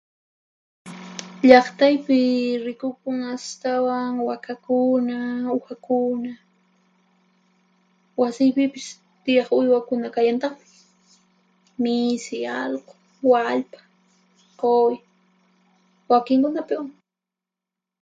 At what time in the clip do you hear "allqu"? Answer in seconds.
12.61-12.93